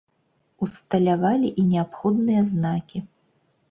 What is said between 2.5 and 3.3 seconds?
знакі.